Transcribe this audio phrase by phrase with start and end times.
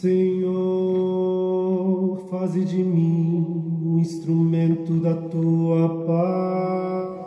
[0.00, 0.56] Senhor,
[2.30, 3.44] faze de mim
[3.84, 7.20] um instrumento da tua paz.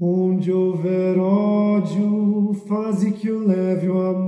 [0.00, 4.23] Onde houver ódio, faze que o leve o amor.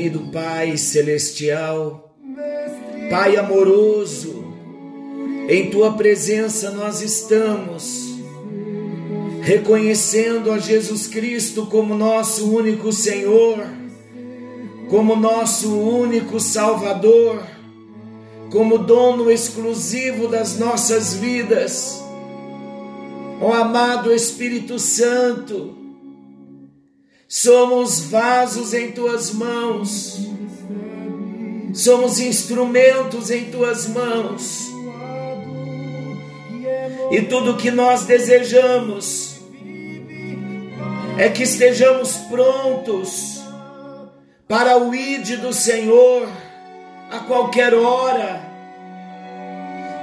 [0.00, 2.16] Querido Pai celestial,
[3.10, 4.46] Pai amoroso,
[5.46, 8.08] em tua presença nós estamos,
[9.42, 13.62] reconhecendo a Jesus Cristo como nosso único Senhor,
[14.88, 17.42] como nosso único Salvador,
[18.50, 22.02] como dono exclusivo das nossas vidas.
[23.38, 25.79] Ó amado Espírito Santo,
[27.32, 30.18] somos vasos em tuas mãos,
[31.72, 34.68] somos instrumentos em tuas mãos.
[37.12, 39.36] E tudo que nós desejamos
[41.16, 43.40] é que estejamos prontos
[44.48, 46.28] para o ide do Senhor
[47.12, 48.40] a qualquer hora,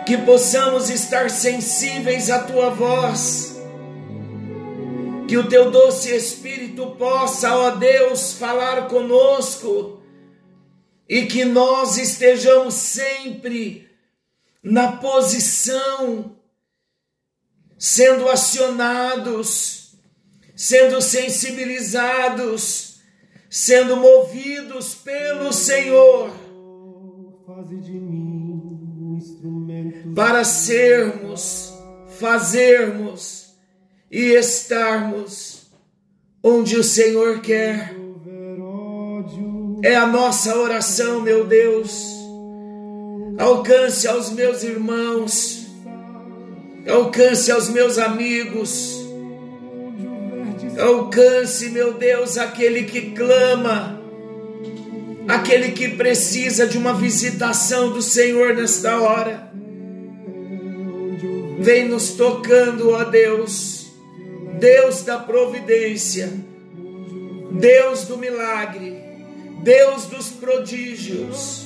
[0.05, 3.56] que possamos estar sensíveis à tua voz,
[5.27, 10.01] que o teu doce Espírito possa, ó Deus, falar conosco
[11.07, 13.89] e que nós estejamos sempre
[14.63, 16.37] na posição
[17.77, 19.97] sendo acionados,
[20.55, 23.01] sendo sensibilizados,
[23.49, 26.31] sendo movidos pelo Senhor
[30.15, 31.73] para sermos,
[32.19, 33.36] fazermos
[34.09, 35.67] e estarmos
[36.43, 37.93] onde o Senhor quer.
[39.83, 42.17] É a nossa oração, meu Deus.
[43.37, 45.67] Alcance aos meus irmãos,
[46.89, 49.07] alcance aos meus amigos,
[50.79, 54.01] alcance, meu Deus, aquele que clama,
[55.27, 59.51] aquele que precisa de uma visitação do Senhor nesta hora.
[61.59, 63.76] Vem nos tocando, ó Deus,
[64.59, 66.31] Deus da providência,
[67.51, 69.01] Deus do milagre,
[69.63, 71.65] Deus dos prodígios.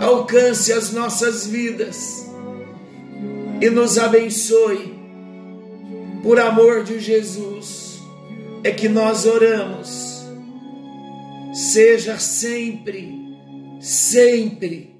[0.00, 2.26] Alcance as nossas vidas
[3.60, 4.98] e nos abençoe.
[6.22, 8.00] Por amor de Jesus,
[8.62, 10.24] é que nós oramos.
[11.52, 13.12] Seja sempre,
[13.80, 14.94] sempre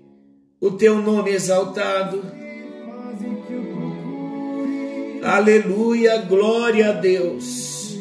[0.60, 2.39] o teu nome exaltado.
[5.22, 7.98] Aleluia, glória a Deus.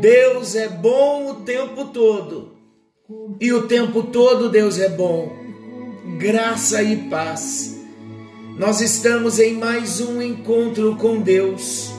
[0.00, 2.56] Deus é bom o tempo todo.
[3.40, 5.32] E o tempo todo Deus é bom.
[6.18, 7.80] Graça e paz.
[8.58, 11.92] Nós estamos em mais um encontro com Deus.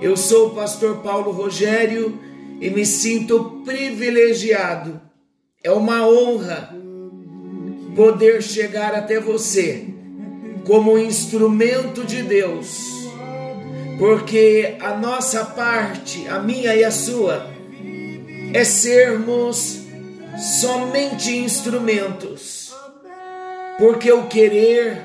[0.00, 2.18] Eu sou o pastor Paulo Rogério
[2.58, 4.98] e me sinto privilegiado.
[5.62, 6.74] É uma honra
[7.94, 9.84] poder chegar até você
[10.66, 12.89] como instrumento de Deus,
[14.00, 17.50] porque a nossa parte, a minha e a sua,
[18.54, 19.80] é sermos
[20.58, 22.74] somente instrumentos,
[23.76, 25.02] porque o querer,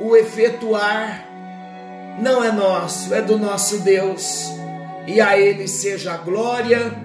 [0.00, 1.28] o efetuar,
[2.22, 4.46] não é nosso, é do nosso Deus,
[5.06, 7.04] e a Ele seja a glória,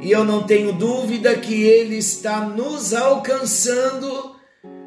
[0.00, 4.34] e eu não tenho dúvida que Ele está nos alcançando,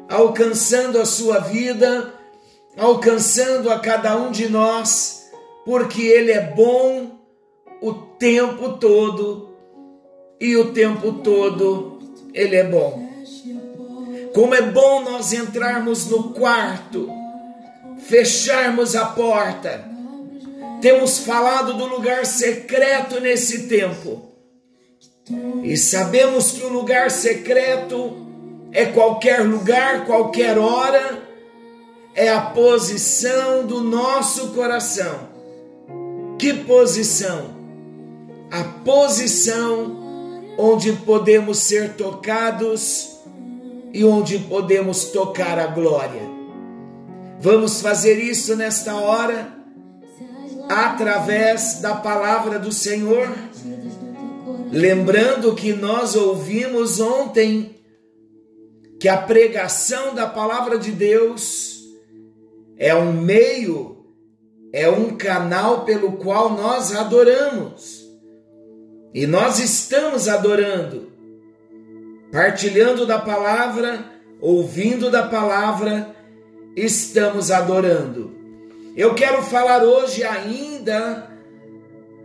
[0.08, 2.12] alcançando a sua vida,
[2.76, 5.17] alcançando a cada um de nós,
[5.68, 7.10] porque Ele é bom
[7.82, 9.54] o tempo todo,
[10.40, 11.98] e o tempo todo
[12.32, 13.06] Ele é bom.
[14.32, 17.10] Como é bom nós entrarmos no quarto,
[17.98, 19.84] fecharmos a porta.
[20.80, 24.32] Temos falado do lugar secreto nesse tempo.
[25.62, 28.26] E sabemos que o lugar secreto
[28.72, 31.22] é qualquer lugar, qualquer hora,
[32.14, 35.36] é a posição do nosso coração.
[36.38, 37.56] Que posição?
[38.50, 39.98] A posição
[40.56, 43.18] onde podemos ser tocados
[43.92, 46.22] e onde podemos tocar a glória.
[47.40, 49.52] Vamos fazer isso nesta hora
[50.68, 53.28] através da palavra do Senhor.
[54.70, 57.76] Lembrando que nós ouvimos ontem
[59.00, 61.84] que a pregação da palavra de Deus
[62.76, 63.97] é um meio,
[64.72, 68.06] é um canal pelo qual nós adoramos.
[69.14, 71.10] E nós estamos adorando,
[72.30, 74.04] partilhando da palavra,
[74.40, 76.14] ouvindo da palavra,
[76.76, 78.36] estamos adorando.
[78.94, 81.30] Eu quero falar hoje ainda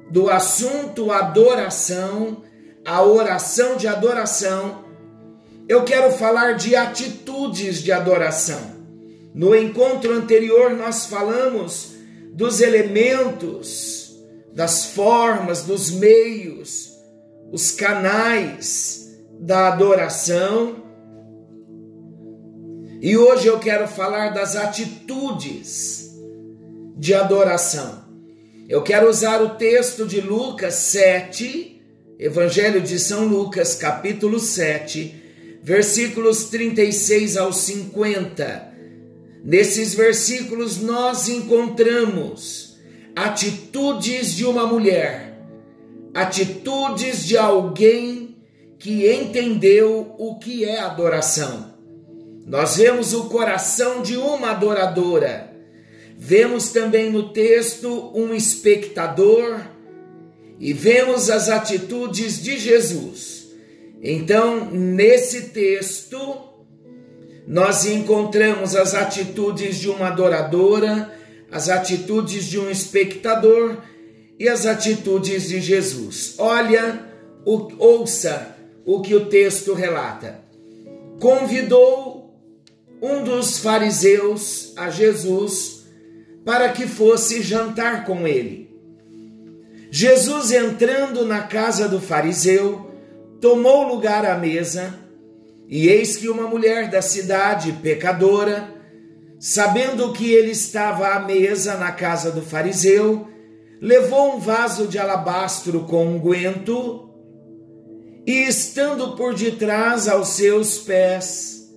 [0.09, 2.43] do assunto adoração,
[2.85, 4.83] a oração de adoração.
[5.67, 8.73] Eu quero falar de atitudes de adoração.
[9.33, 11.92] No encontro anterior, nós falamos
[12.33, 14.17] dos elementos,
[14.53, 16.91] das formas, dos meios,
[17.51, 19.07] os canais
[19.39, 20.83] da adoração.
[22.99, 26.11] E hoje eu quero falar das atitudes
[26.97, 28.03] de adoração.
[28.67, 31.81] Eu quero usar o texto de Lucas 7,
[32.17, 38.72] Evangelho de São Lucas, capítulo 7, versículos 36 ao 50.
[39.43, 42.77] Nesses versículos nós encontramos
[43.15, 45.37] atitudes de uma mulher,
[46.13, 48.37] atitudes de alguém
[48.79, 51.73] que entendeu o que é adoração.
[52.45, 55.53] Nós vemos o coração de uma adoradora
[56.25, 59.59] Vemos também no texto um espectador
[60.57, 63.49] e vemos as atitudes de Jesus.
[64.01, 66.17] Então, nesse texto,
[67.47, 71.13] nós encontramos as atitudes de uma adoradora,
[71.51, 73.77] as atitudes de um espectador
[74.39, 76.35] e as atitudes de Jesus.
[76.37, 77.07] Olha,
[77.45, 78.55] ouça
[78.85, 80.39] o que o texto relata.
[81.19, 82.33] Convidou
[83.01, 85.83] um dos fariseus a Jesus
[86.45, 88.63] para que fosse jantar com ele.
[89.91, 92.89] Jesus, entrando na casa do fariseu,
[93.39, 94.99] tomou lugar à mesa,
[95.75, 98.71] e eis que uma mulher da cidade, pecadora,
[99.39, 103.27] sabendo que ele estava à mesa na casa do fariseu,
[103.81, 107.09] levou um vaso de alabastro com unguento
[108.23, 111.67] e, estando por detrás aos seus pés,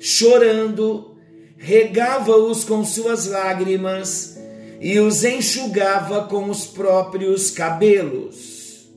[0.00, 1.16] chorando,
[1.56, 4.36] regava-os com suas lágrimas
[4.80, 8.90] e os enxugava com os próprios cabelos.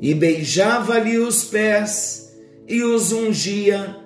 [0.00, 2.25] E beijava-lhe os pés
[2.68, 3.96] e os ungia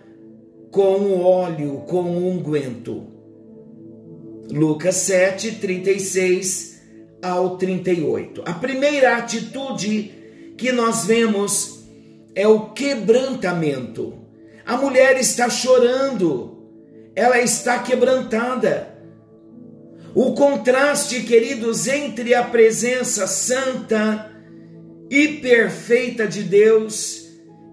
[0.70, 3.06] com óleo, com o unguento.
[4.50, 6.80] Lucas 7, 36
[7.22, 8.42] ao 38.
[8.46, 11.84] A primeira atitude que nós vemos
[12.34, 14.14] é o quebrantamento.
[14.64, 16.60] A mulher está chorando
[17.14, 18.94] ela está quebrantada.
[20.14, 24.30] O contraste, queridos, entre a presença santa
[25.10, 27.19] e perfeita de Deus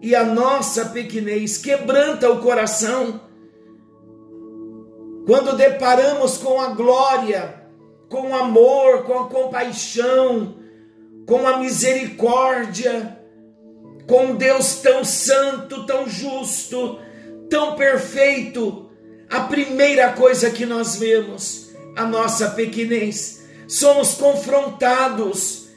[0.01, 3.21] e a nossa pequenez quebranta o coração.
[5.25, 7.63] Quando deparamos com a glória,
[8.09, 10.55] com o amor, com a compaixão,
[11.25, 13.17] com a misericórdia,
[14.07, 16.99] com Deus tão santo, tão justo,
[17.49, 18.89] tão perfeito,
[19.30, 25.68] a primeira coisa que nós vemos, a nossa pequenez, somos confrontados,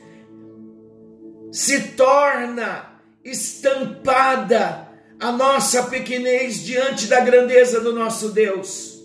[1.50, 2.89] se torna
[3.24, 8.98] estampada a nossa pequenez diante da grandeza do nosso Deus.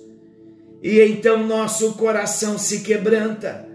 [0.82, 3.68] E então nosso coração se quebranta.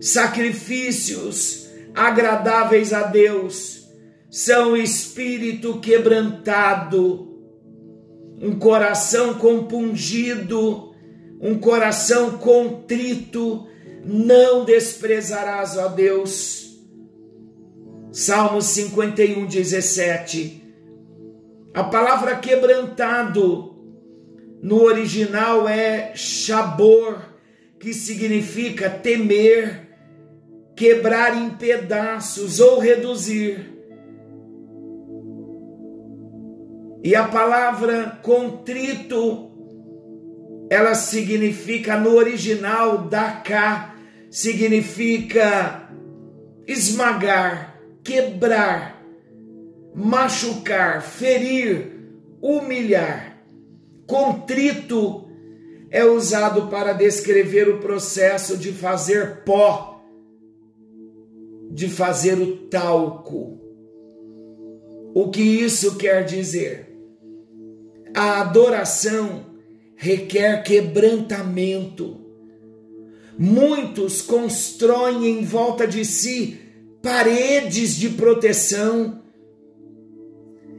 [0.00, 3.86] Sacrifícios agradáveis a Deus
[4.30, 7.26] são espírito quebrantado
[8.40, 10.94] um coração compungido,
[11.40, 13.66] um coração contrito,
[14.04, 16.65] não desprezarás, ó Deus.
[18.16, 20.64] Salmos 51, 17.
[21.74, 23.76] A palavra quebrantado
[24.62, 27.18] no original é chabor,
[27.78, 29.86] que significa temer,
[30.74, 33.70] quebrar em pedaços ou reduzir.
[37.04, 39.50] E a palavra contrito,
[40.70, 43.94] ela significa no original daká,
[44.30, 45.90] significa
[46.66, 47.75] esmagar,
[48.06, 49.04] quebrar,
[49.92, 51.92] machucar, ferir,
[52.40, 53.42] humilhar.
[54.06, 55.28] Contrito
[55.90, 60.04] é usado para descrever o processo de fazer pó,
[61.72, 63.60] de fazer o talco.
[65.12, 66.96] O que isso quer dizer?
[68.14, 69.46] A adoração
[69.96, 72.20] requer quebrantamento.
[73.36, 76.65] Muitos constroem em volta de si
[77.06, 79.22] paredes de proteção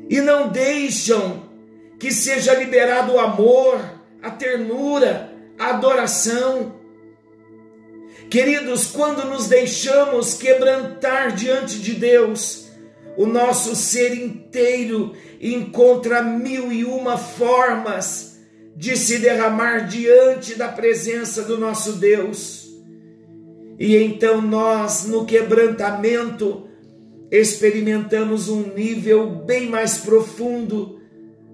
[0.09, 1.47] e não deixam
[1.97, 3.79] que seja liberado o amor,
[4.21, 6.75] a ternura, a adoração.
[8.29, 12.67] Queridos, quando nos deixamos quebrantar diante de Deus,
[13.15, 18.41] o nosso ser inteiro encontra mil e uma formas
[18.75, 22.66] de se derramar diante da presença do nosso Deus.
[23.79, 26.67] E então nós, no quebrantamento,
[27.29, 30.99] experimentamos um nível bem mais profundo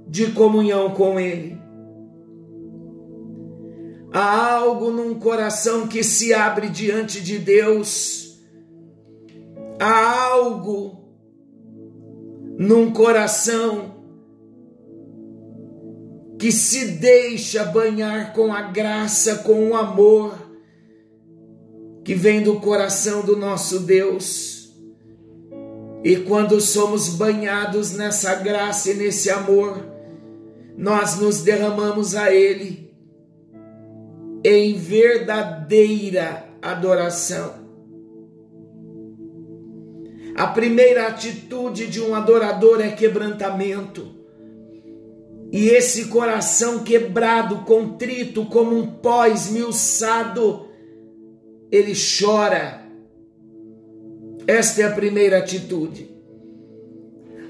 [0.07, 1.57] de comunhão com Ele.
[4.11, 8.39] Há algo num coração que se abre diante de Deus,
[9.79, 11.03] há algo
[12.57, 13.93] num coração
[16.37, 20.42] que se deixa banhar com a graça, com o amor
[22.03, 24.73] que vem do coração do nosso Deus.
[26.03, 29.85] E quando somos banhados nessa graça e nesse amor,
[30.77, 32.91] nós nos derramamos a Ele
[34.43, 37.63] em verdadeira adoração.
[40.35, 44.13] A primeira atitude de um adorador é quebrantamento.
[45.51, 50.72] E esse coração quebrado, contrito, como um pó esmiuçado,
[51.73, 52.83] ele chora
[54.45, 56.09] esta é a primeira atitude.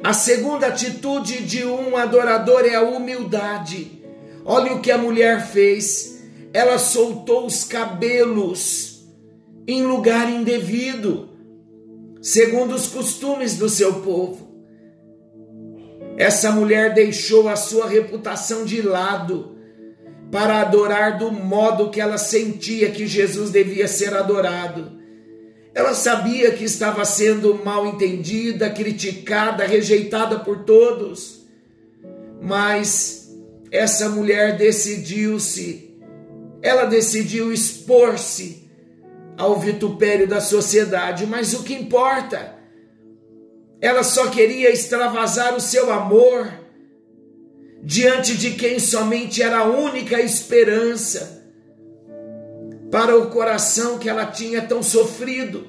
[0.04, 4.04] A segunda atitude de um adorador é a humildade.
[4.46, 6.22] Olha o que a mulher fez.
[6.54, 9.06] Ela soltou os cabelos
[9.68, 11.30] em lugar indevido,
[12.22, 14.54] segundo os costumes do seu povo.
[16.16, 19.53] Essa mulher deixou a sua reputação de lado
[20.34, 25.00] para adorar do modo que ela sentia que Jesus devia ser adorado.
[25.76, 31.46] Ela sabia que estava sendo mal entendida, criticada, rejeitada por todos,
[32.42, 33.32] mas
[33.72, 35.96] essa mulher decidiu-se,
[36.64, 38.68] ela decidiu expor-se
[39.38, 42.56] ao vitupério da sociedade, mas o que importa?
[43.80, 46.63] Ela só queria extravasar o seu amor
[47.84, 51.44] diante de quem somente era a única esperança
[52.90, 55.68] para o coração que ela tinha tão sofrido.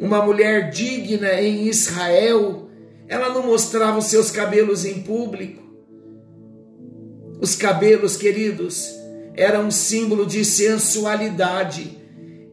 [0.00, 2.70] Uma mulher digna em Israel,
[3.08, 5.62] ela não mostrava os seus cabelos em público.
[7.40, 8.90] Os cabelos, queridos,
[9.34, 11.98] eram um símbolo de sensualidade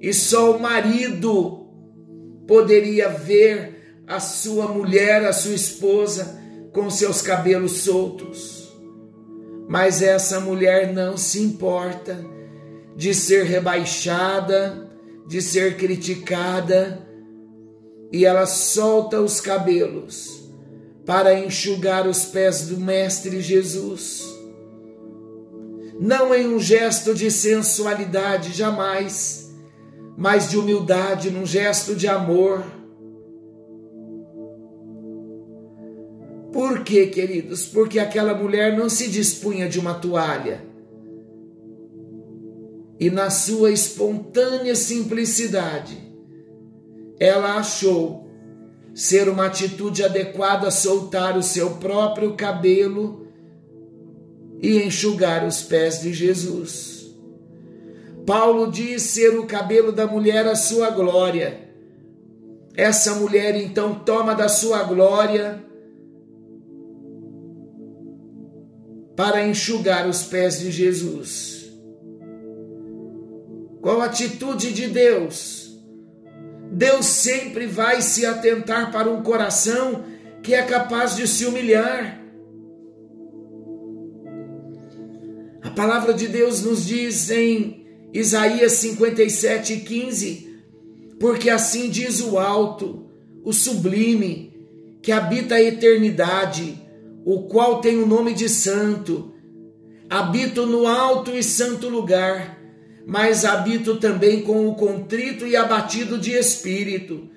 [0.02, 1.66] e só o marido
[2.46, 3.74] poderia ver
[4.08, 6.40] a sua mulher, a sua esposa,
[6.72, 8.74] com seus cabelos soltos.
[9.68, 12.24] Mas essa mulher não se importa
[12.96, 14.90] de ser rebaixada,
[15.28, 17.08] de ser criticada,
[18.12, 20.44] e ela solta os cabelos
[21.06, 24.24] para enxugar os pés do Mestre Jesus.
[26.00, 29.52] Não em um gesto de sensualidade, jamais,
[30.18, 32.64] mas de humildade, num gesto de amor
[36.54, 37.66] Por quê, queridos?
[37.66, 40.64] Porque aquela mulher não se dispunha de uma toalha.
[43.00, 45.98] E na sua espontânea simplicidade,
[47.20, 48.30] ela achou
[48.94, 53.28] ser uma atitude adequada soltar o seu próprio cabelo
[54.62, 57.12] e enxugar os pés de Jesus.
[58.28, 61.68] Paulo diz ser o cabelo da mulher a sua glória.
[62.76, 65.73] Essa mulher então toma da sua glória
[69.16, 71.72] para enxugar os pés de Jesus.
[73.82, 75.78] Qual a atitude de Deus?
[76.72, 80.06] Deus sempre vai se atentar para um coração
[80.42, 82.20] que é capaz de se humilhar.
[85.62, 90.62] A palavra de Deus nos diz em Isaías 57, 15:
[91.20, 93.10] Porque assim diz o alto,
[93.44, 94.54] o sublime,
[95.02, 96.83] que habita a eternidade
[97.26, 99.34] o qual tem o nome de santo.
[100.10, 102.60] Habito no alto e santo lugar,
[103.06, 107.30] mas habito também com o contrito e abatido de espírito,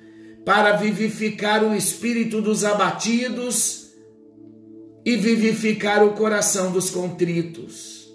[0.44, 3.86] para vivificar o espírito dos abatidos
[5.04, 8.06] e vivificar o coração dos contritos.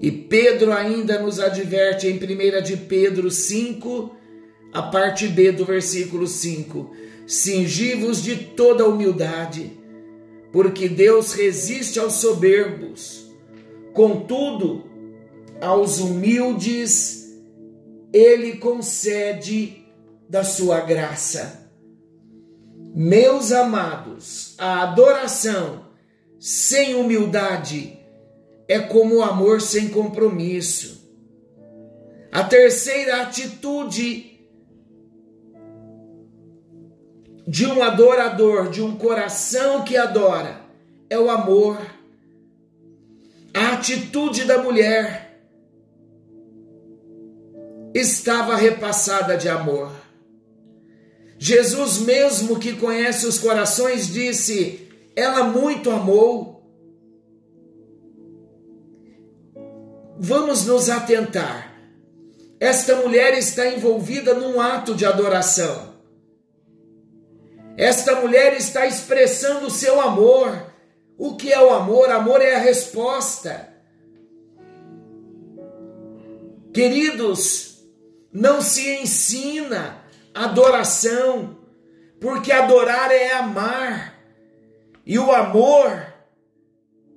[0.00, 4.16] E Pedro ainda nos adverte em 1 de Pedro 5,
[4.72, 6.90] a parte B do versículo 5:
[7.26, 9.77] Cingivos de toda humildade,
[10.52, 13.30] porque Deus resiste aos soberbos,
[13.92, 14.84] contudo,
[15.60, 17.28] aos humildes
[18.12, 19.84] ele concede
[20.28, 21.70] da sua graça.
[22.94, 25.86] Meus amados, a adoração
[26.38, 27.98] sem humildade
[28.66, 31.08] é como o amor sem compromisso.
[32.30, 34.27] A terceira atitude
[37.48, 40.60] de um adorador, de um coração que adora,
[41.08, 41.78] é o amor.
[43.54, 45.40] A atitude da mulher
[47.94, 49.90] estava repassada de amor.
[51.38, 54.86] Jesus, mesmo que conhece os corações, disse:
[55.16, 56.62] Ela muito amou.
[60.18, 61.74] Vamos nos atentar.
[62.60, 65.87] Esta mulher está envolvida num ato de adoração.
[67.78, 70.66] Esta mulher está expressando o seu amor.
[71.16, 72.10] O que é o amor?
[72.10, 73.72] Amor é a resposta.
[76.74, 77.84] Queridos,
[78.32, 80.02] não se ensina
[80.34, 81.56] adoração,
[82.20, 84.18] porque adorar é amar,
[85.06, 86.14] e o amor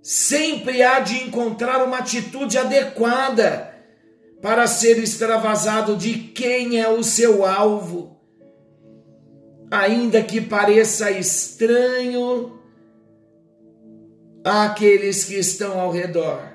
[0.02, 3.76] sempre há de encontrar uma atitude adequada
[4.42, 8.21] para ser extravasado de quem é o seu alvo.
[9.72, 12.60] Ainda que pareça estranho
[14.44, 16.52] àqueles que estão ao redor.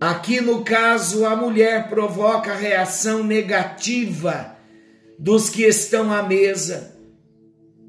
[0.00, 4.56] Aqui no caso, a mulher provoca reação negativa
[5.16, 6.96] dos que estão à mesa,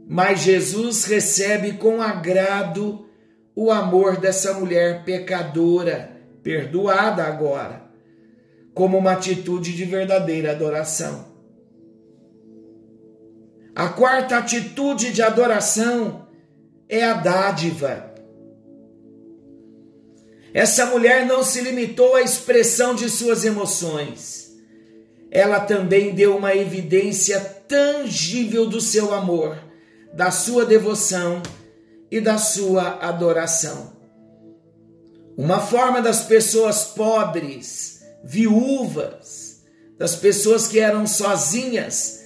[0.08, 3.10] mas Jesus recebe com agrado
[3.56, 7.82] o amor dessa mulher pecadora, perdoada agora,
[8.76, 11.33] como uma atitude de verdadeira adoração.
[13.76, 16.28] A quarta atitude de adoração
[16.88, 18.14] é a dádiva.
[20.54, 24.44] Essa mulher não se limitou à expressão de suas emoções
[25.34, 29.58] ela também deu uma evidência tangível do seu amor,
[30.14, 31.42] da sua devoção
[32.12, 33.94] e da sua adoração.
[35.36, 39.64] Uma forma das pessoas pobres, viúvas,
[39.98, 42.23] das pessoas que eram sozinhas,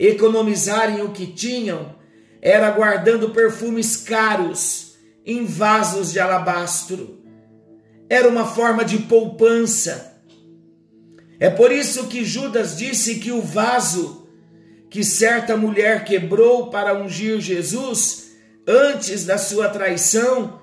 [0.00, 1.94] economizarem o que tinham,
[2.42, 7.20] era guardando perfumes caros em vasos de alabastro.
[8.08, 10.10] Era uma forma de poupança
[11.40, 14.28] é por isso que Judas disse que o vaso
[14.90, 18.32] que certa mulher quebrou para ungir Jesus
[18.68, 20.60] antes da sua traição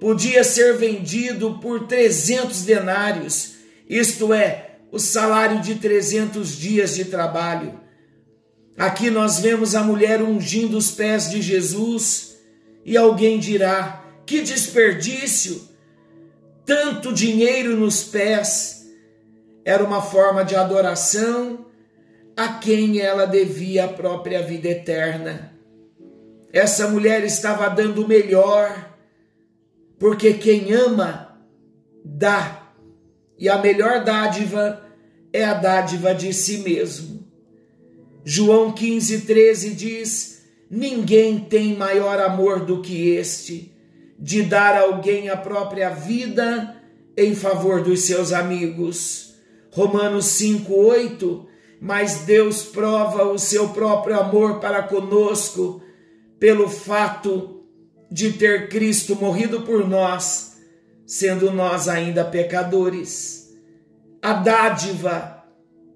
[0.00, 3.52] podia ser vendido por 300 denários,
[3.88, 7.78] isto é, o salário de 300 dias de trabalho.
[8.80, 12.38] Aqui nós vemos a mulher ungindo os pés de Jesus
[12.82, 15.68] e alguém dirá: que desperdício!
[16.64, 18.86] Tanto dinheiro nos pés
[19.66, 21.66] era uma forma de adoração
[22.34, 25.52] a quem ela devia a própria vida eterna.
[26.50, 28.96] Essa mulher estava dando o melhor,
[29.98, 31.38] porque quem ama,
[32.02, 32.72] dá,
[33.38, 34.82] e a melhor dádiva
[35.34, 37.19] é a dádiva de si mesmo.
[38.24, 43.72] João 15, 13 diz: Ninguém tem maior amor do que este,
[44.18, 46.76] de dar alguém a própria vida
[47.16, 49.34] em favor dos seus amigos.
[49.70, 51.46] Romanos 5:8,
[51.80, 55.82] mas Deus prova o seu próprio amor para conosco
[56.38, 57.64] pelo fato
[58.10, 60.56] de ter Cristo morrido por nós,
[61.06, 63.50] sendo nós ainda pecadores.
[64.20, 65.44] A dádiva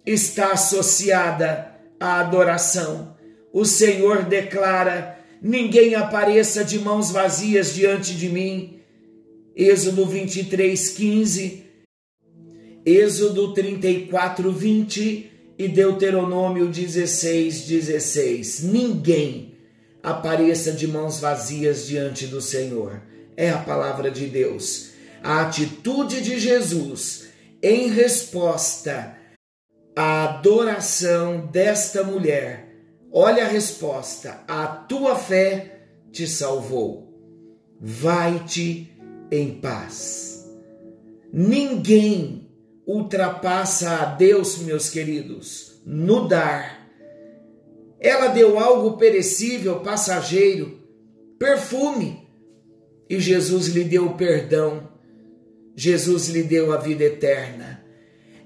[0.06, 3.16] está associada à adoração.
[3.52, 8.80] O Senhor declara: Ninguém apareça de mãos vazias diante de mim.
[9.56, 11.64] Êxodo 23, 15
[12.86, 18.62] Êxodo 34, 20 e Deuteronômio 16, 16.
[18.64, 19.54] Ninguém
[20.02, 23.00] apareça de mãos vazias diante do Senhor.
[23.38, 24.90] É a palavra de Deus.
[25.22, 27.28] A atitude de Jesus
[27.62, 29.16] em resposta
[29.96, 32.68] à adoração desta mulher.
[33.12, 37.12] Olha a resposta: a tua fé te salvou.
[37.80, 38.90] Vai-te
[39.30, 40.50] em paz.
[41.32, 42.48] Ninguém
[42.86, 46.88] ultrapassa a Deus, meus queridos, no dar.
[47.98, 50.78] Ela deu algo perecível, passageiro,
[51.38, 52.28] perfume,
[53.08, 54.92] e Jesus lhe deu perdão.
[55.74, 57.83] Jesus lhe deu a vida eterna.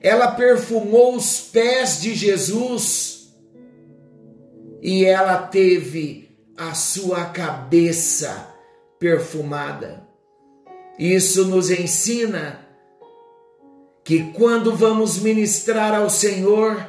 [0.01, 3.33] Ela perfumou os pés de Jesus
[4.81, 8.55] e ela teve a sua cabeça
[8.99, 10.07] perfumada.
[10.99, 12.67] Isso nos ensina
[14.05, 16.87] que quando vamos ministrar ao Senhor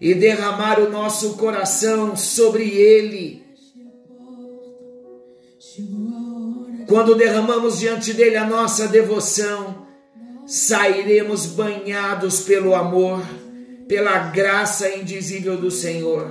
[0.00, 3.44] e derramar o nosso coração sobre Ele,
[6.86, 9.79] quando derramamos diante dele a nossa devoção,
[10.50, 13.22] sairemos banhados pelo amor,
[13.86, 16.28] pela graça indizível do Senhor.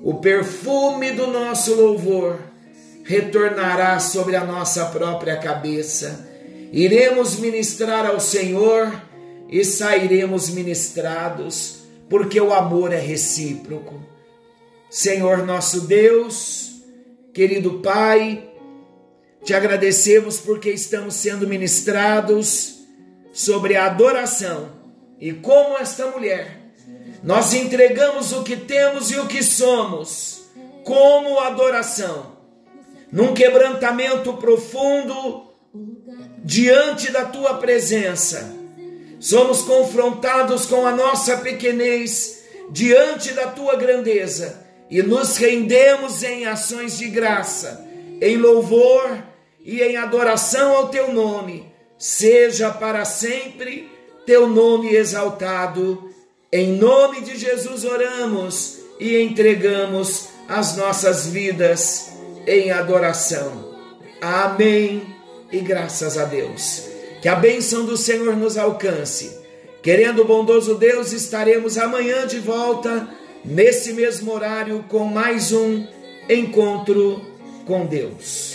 [0.00, 2.38] O perfume do nosso louvor
[3.02, 6.30] retornará sobre a nossa própria cabeça.
[6.72, 8.92] Iremos ministrar ao Senhor
[9.48, 14.00] e sairemos ministrados, porque o amor é recíproco.
[14.88, 16.80] Senhor nosso Deus,
[17.34, 18.48] querido Pai,
[19.42, 22.81] te agradecemos porque estamos sendo ministrados
[23.32, 24.70] sobre a adoração
[25.18, 26.58] e como esta mulher,
[27.22, 30.42] nós entregamos o que temos e o que somos
[30.84, 32.36] como adoração,
[33.10, 35.52] num quebrantamento profundo
[36.38, 38.56] diante da tua presença.
[39.20, 46.98] Somos confrontados com a nossa pequenez diante da tua grandeza e nos rendemos em ações
[46.98, 47.86] de graça,
[48.20, 49.22] em louvor
[49.64, 51.71] e em adoração ao teu nome,
[52.02, 53.88] seja para sempre
[54.26, 56.10] teu nome exaltado.
[56.50, 62.10] Em nome de Jesus oramos e entregamos as nossas vidas
[62.44, 63.72] em adoração.
[64.20, 65.14] Amém
[65.52, 66.88] e graças a Deus.
[67.22, 69.38] Que a bênção do Senhor nos alcance.
[69.80, 73.08] Querendo o bondoso Deus, estaremos amanhã de volta,
[73.44, 75.86] nesse mesmo horário, com mais um
[76.28, 77.24] encontro
[77.64, 78.51] com Deus.